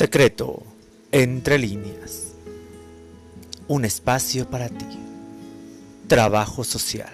[0.00, 0.62] Secreto,
[1.12, 2.32] entre líneas.
[3.68, 4.86] Un espacio para ti.
[6.08, 7.12] Trabajo social.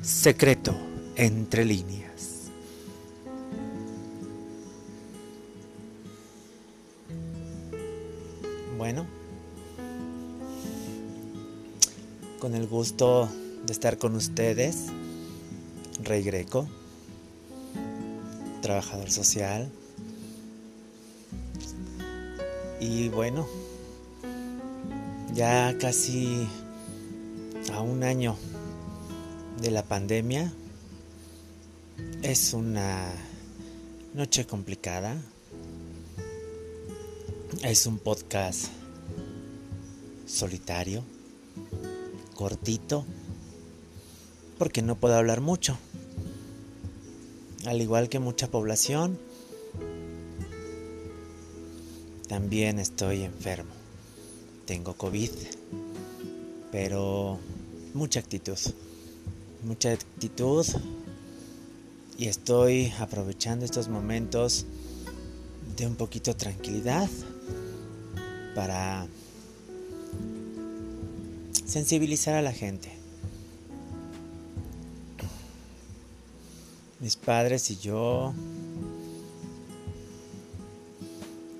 [0.00, 0.72] Secreto,
[1.16, 2.52] entre líneas.
[8.78, 9.04] Bueno,
[12.38, 13.28] con el gusto
[13.66, 14.76] de estar con ustedes,
[16.04, 16.68] Rey Greco,
[18.62, 19.72] trabajador social
[22.84, 23.46] y bueno,
[25.32, 26.46] ya casi
[27.72, 28.36] a un año
[29.62, 30.52] de la pandemia,
[32.22, 33.10] es una
[34.12, 35.16] noche complicada.
[37.62, 38.66] Es un podcast
[40.26, 41.04] solitario,
[42.34, 43.06] cortito,
[44.58, 45.78] porque no puedo hablar mucho.
[47.64, 49.18] Al igual que mucha población,
[52.34, 53.70] también estoy enfermo.
[54.66, 55.30] Tengo COVID.
[56.72, 57.38] Pero
[57.94, 58.58] mucha actitud.
[59.62, 60.66] Mucha actitud.
[62.18, 64.66] Y estoy aprovechando estos momentos
[65.76, 67.08] de un poquito de tranquilidad
[68.56, 69.06] para
[71.64, 72.90] sensibilizar a la gente.
[76.98, 78.34] Mis padres y yo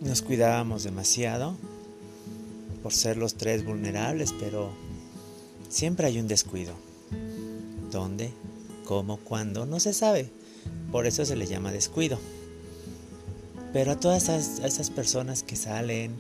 [0.01, 1.57] Nos cuidábamos demasiado
[2.83, 4.71] por ser los tres vulnerables, pero
[5.69, 6.75] siempre hay un descuido.
[7.91, 8.31] ¿Dónde?
[8.85, 9.17] ¿Cómo?
[9.19, 9.67] ¿Cuándo?
[9.67, 10.31] No se sabe.
[10.93, 12.19] Por eso se le llama descuido.
[13.73, 16.13] Pero a todas esas, personas que salen,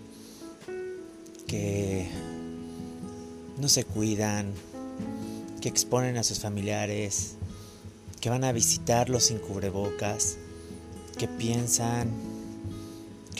[1.46, 2.08] que
[3.58, 4.52] no se cuidan,
[5.60, 7.34] que exponen a sus familiares,
[8.20, 10.36] que van a visitarlos sin cubrebocas,
[11.18, 12.08] que piensan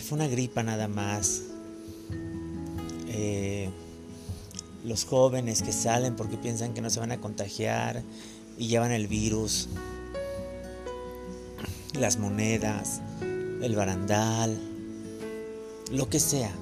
[0.05, 1.43] fue una gripa nada más.
[3.09, 3.71] Eh,
[4.85, 8.03] los jóvenes que salen porque piensan que no se van a contagiar
[8.59, 9.69] y llevan el virus.
[11.99, 13.01] Las monedas,
[13.63, 14.59] el barandal,
[15.91, 16.53] lo que sea.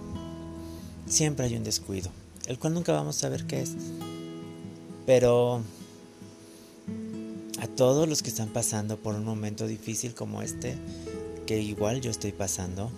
[1.07, 2.11] Siempre hay un descuido,
[2.47, 3.73] el cual nunca vamos a saber qué es.
[5.05, 5.63] Pero
[7.61, 10.77] a todos los que están pasando por un momento difícil como este,
[11.47, 12.91] que igual yo estoy pasando,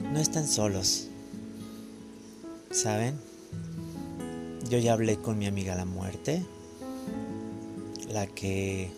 [0.00, 1.08] no están solos.
[2.70, 3.18] ¿Saben?
[4.68, 6.44] Yo ya hablé con mi amiga la muerte,
[8.08, 8.90] la que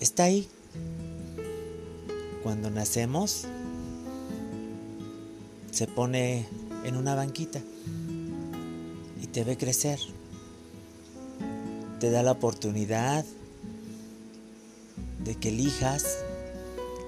[0.00, 0.48] está ahí.
[2.42, 3.46] Cuando nacemos,
[5.70, 6.46] se pone
[6.84, 7.60] en una banquita
[9.22, 9.98] y te ve crecer.
[11.98, 13.24] Te da la oportunidad
[15.24, 16.18] de que elijas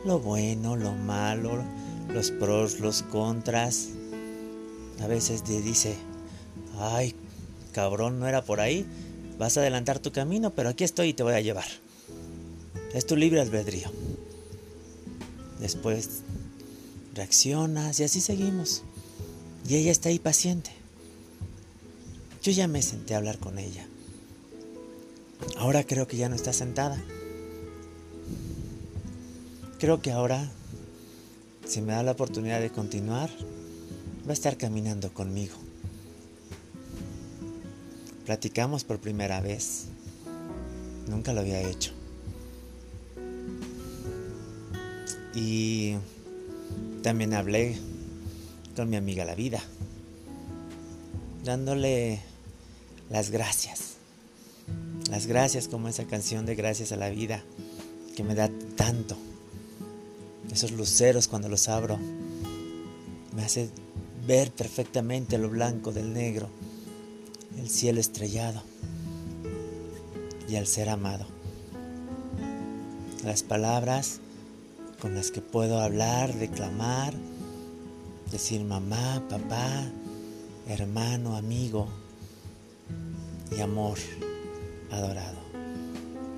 [0.04, 1.64] lo bueno, lo malo,
[2.12, 3.88] los pros, los contras.
[5.00, 5.96] A veces te dice,
[6.78, 7.14] ay,
[7.72, 8.86] cabrón, no era por ahí.
[9.38, 11.66] Vas a adelantar tu camino, pero aquí estoy y te voy a llevar.
[12.94, 13.90] Es tu libre albedrío.
[15.58, 16.22] Después
[17.14, 18.82] reaccionas y así seguimos.
[19.68, 20.70] Y ella está ahí paciente.
[22.42, 23.86] Yo ya me senté a hablar con ella.
[25.56, 27.00] Ahora creo que ya no está sentada.
[29.78, 30.50] Creo que ahora
[31.72, 33.31] si me da la oportunidad de continuar,
[34.27, 35.55] va a estar caminando conmigo.
[38.27, 39.87] Platicamos por primera vez.
[41.09, 41.93] Nunca lo había hecho.
[45.34, 45.94] Y
[47.03, 47.78] también hablé
[48.77, 49.62] con mi amiga la vida,
[51.43, 52.21] dándole
[53.09, 53.94] las gracias.
[55.10, 57.43] Las gracias como esa canción de gracias a la vida
[58.15, 59.16] que me da tanto
[60.52, 61.98] esos luceros cuando los abro,
[63.34, 63.70] me hace
[64.26, 66.48] ver perfectamente lo blanco del negro,
[67.58, 68.62] el cielo estrellado
[70.48, 71.26] y al ser amado.
[73.24, 74.21] Las palabras
[75.00, 77.15] con las que puedo hablar, declamar,
[78.30, 79.91] decir mamá, papá,
[80.68, 81.88] hermano, amigo
[83.56, 83.98] y amor
[84.91, 85.38] adorado.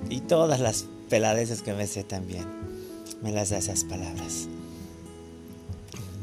[0.09, 2.74] Y todas las peladeces que me sé también
[3.21, 4.47] me las da esas palabras.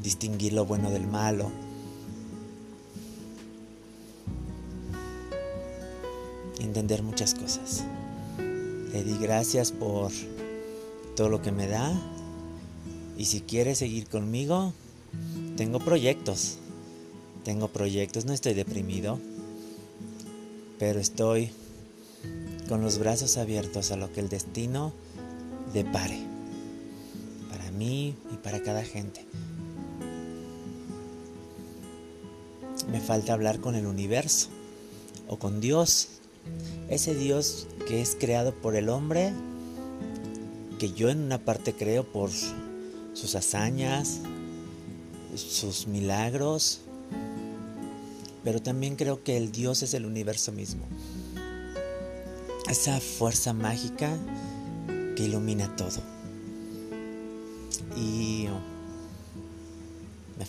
[0.03, 1.51] Distinguir lo bueno del malo.
[6.61, 7.85] Entender muchas cosas.
[8.93, 10.11] Le di gracias por
[11.17, 11.93] todo lo que me da.
[13.17, 14.73] Y si quiere seguir conmigo,
[15.57, 16.59] tengo proyectos.
[17.45, 19.19] Tengo proyectos, no estoy deprimido.
[20.79, 21.51] Pero estoy
[22.69, 24.93] con los brazos abiertos a lo que el destino
[25.73, 26.32] depare
[27.83, 29.27] y para cada gente.
[32.91, 34.49] me falta hablar con el universo
[35.29, 36.09] o con Dios.
[36.89, 39.33] Ese Dios que es creado por el hombre,
[40.79, 42.31] que yo en una parte creo por
[43.15, 44.21] sus hazañas,
[45.35, 46.81] sus milagros,
[48.45, 50.83] pero también creo que el Dios es el universo mismo.
[52.69, 54.17] Esa fuerza mágica
[55.17, 56.12] que ilumina todo.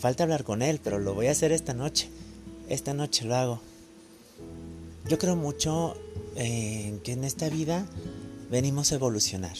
[0.03, 2.09] Falta hablar con Él, pero lo voy a hacer esta noche.
[2.67, 3.61] Esta noche lo hago.
[5.07, 5.95] Yo creo mucho
[6.35, 7.85] en que en esta vida
[8.51, 9.55] venimos a evolucionar.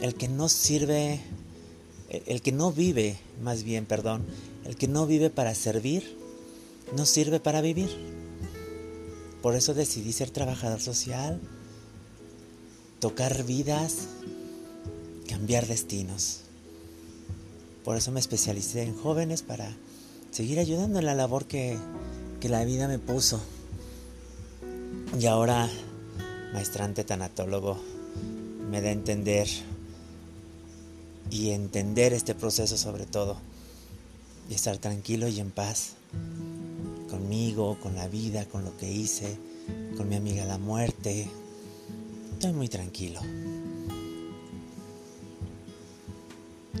[0.00, 1.18] El que no sirve,
[2.10, 4.24] el que no vive, más bien, perdón,
[4.64, 6.16] el que no vive para servir,
[6.96, 7.90] no sirve para vivir.
[9.42, 11.40] Por eso decidí ser trabajador social,
[13.00, 14.06] tocar vidas,
[15.26, 16.42] cambiar destinos.
[17.88, 19.74] Por eso me especialicé en jóvenes para
[20.30, 21.78] seguir ayudando en la labor que,
[22.38, 23.40] que la vida me puso.
[25.18, 25.70] Y ahora,
[26.52, 27.78] maestrante tanatólogo,
[28.70, 29.48] me da a entender
[31.30, 33.38] y entender este proceso sobre todo.
[34.50, 35.94] Y estar tranquilo y en paz
[37.08, 39.38] conmigo, con la vida, con lo que hice,
[39.96, 41.30] con mi amiga la muerte.
[42.34, 43.22] Estoy muy tranquilo.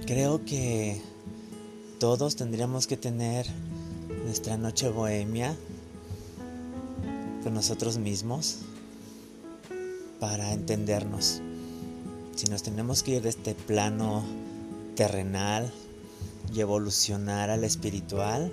[0.08, 0.98] Creo que
[2.00, 3.44] todos tendríamos que tener
[4.24, 5.54] nuestra noche bohemia
[7.44, 8.60] con nosotros mismos
[10.18, 11.42] para entendernos.
[12.36, 14.24] Si nos tenemos que ir de este plano
[14.96, 15.70] terrenal
[16.54, 18.50] y evolucionar al espiritual,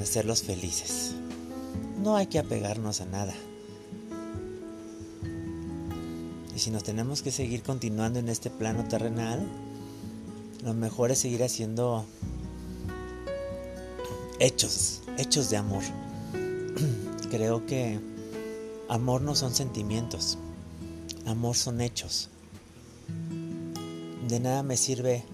[0.00, 1.12] hacerlos felices.
[2.00, 3.34] No hay que apegarnos a nada.
[6.54, 9.44] Y si nos tenemos que seguir continuando en este plano terrenal,
[10.62, 12.04] lo mejor es seguir haciendo
[14.40, 15.82] hechos, hechos de amor.
[17.30, 18.00] Creo que
[18.88, 20.38] amor no son sentimientos,
[21.26, 22.28] amor son hechos.
[24.28, 25.24] De nada me sirve,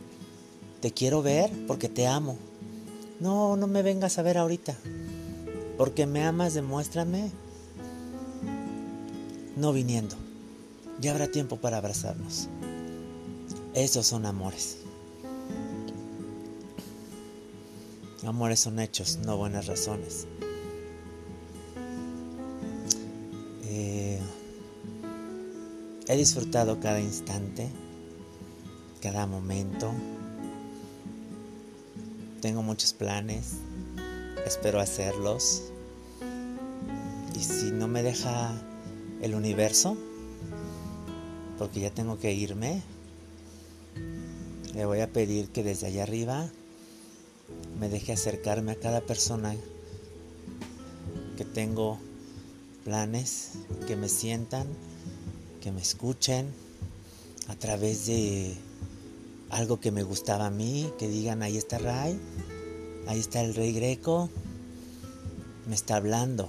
[0.80, 2.36] te quiero ver porque te amo.
[3.20, 4.76] No, no me vengas a ver ahorita.
[5.78, 7.30] Porque me amas, demuéstrame.
[9.56, 10.16] No viniendo.
[11.00, 12.48] Ya habrá tiempo para abrazarnos.
[13.74, 14.83] Esos son amores.
[18.22, 20.26] Amores son hechos, no buenas razones.
[23.64, 24.18] Eh,
[26.06, 27.68] he disfrutado cada instante,
[29.02, 29.92] cada momento.
[32.40, 33.56] Tengo muchos planes,
[34.46, 35.64] espero hacerlos.
[37.34, 38.52] Y si no me deja
[39.20, 39.96] el universo,
[41.58, 42.82] porque ya tengo que irme,
[44.74, 46.48] le voy a pedir que desde allá arriba
[47.78, 49.54] me deje acercarme a cada persona
[51.36, 51.98] que tengo
[52.84, 53.52] planes,
[53.86, 54.66] que me sientan,
[55.60, 56.46] que me escuchen
[57.48, 58.54] a través de
[59.50, 62.18] algo que me gustaba a mí, que digan, ahí está Ray,
[63.06, 64.28] ahí está el rey greco,
[65.66, 66.48] me está hablando,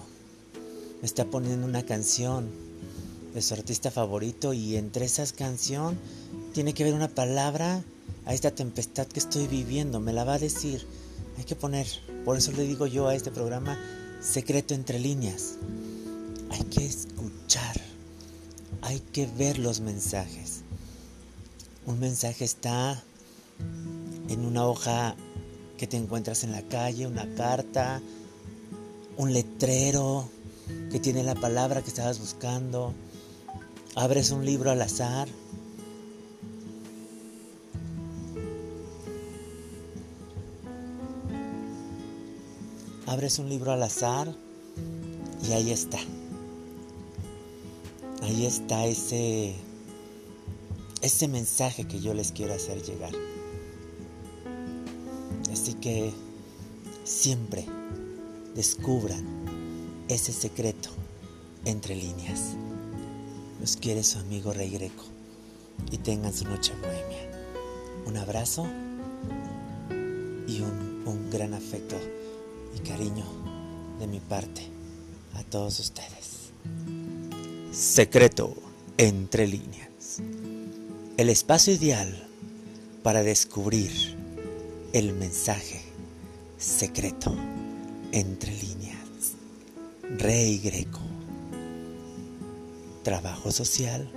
[1.02, 2.50] me está poniendo una canción
[3.34, 6.00] de su artista favorito y entre esas canciones
[6.54, 7.83] tiene que haber una palabra
[8.26, 10.86] a esta tempestad que estoy viviendo, me la va a decir
[11.38, 11.86] hay que poner,
[12.24, 13.78] por eso le digo yo a este programa,
[14.22, 15.56] secreto entre líneas.
[16.50, 17.76] Hay que escuchar,
[18.82, 20.62] hay que ver los mensajes.
[21.86, 23.04] Un mensaje está
[24.30, 25.16] en una hoja
[25.78, 28.02] que te encuentras en la calle, una carta,
[29.18, 30.30] un letrero
[30.92, 32.94] que tiene la palabra que estabas buscando.
[33.96, 35.28] Abres un libro al azar
[43.16, 44.36] abres un libro al azar
[45.48, 46.00] y ahí está.
[48.24, 49.56] Ahí está ese
[51.02, 53.14] ese mensaje que yo les quiero hacer llegar.
[55.50, 56.12] Así que
[57.06, 57.66] siempre
[58.54, 59.24] descubran
[60.10, 60.90] ese secreto
[61.64, 62.57] entre líneas.
[63.62, 65.06] Los quiere su amigo Rey Greco
[65.90, 67.31] y tengan su noche bohemia.
[68.07, 68.68] Un abrazo
[70.50, 71.95] y un, un gran afecto
[72.76, 73.26] y cariño
[74.00, 74.68] de mi parte
[75.34, 76.52] a todos ustedes.
[77.72, 78.54] Secreto
[78.98, 80.22] entre líneas.
[81.18, 82.28] El espacio ideal
[83.04, 83.92] para descubrir
[84.94, 85.82] el mensaje
[86.58, 87.36] secreto
[88.12, 89.36] entre líneas.
[90.18, 91.02] Rey Greco.
[93.04, 94.10] Trabajo social,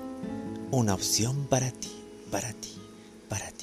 [0.70, 1.90] una opción para ti,
[2.30, 2.74] para ti,
[3.28, 3.57] para ti.